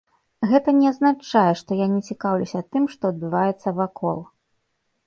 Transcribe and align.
Гэта 0.51 0.69
не 0.77 0.87
азначае, 0.91 1.53
што 1.61 1.77
я 1.83 1.87
не 1.93 2.01
цікаўлюся 2.09 2.65
тым, 2.73 2.83
што 2.95 3.03
адбываецца 3.15 3.77
вакол. 3.83 4.19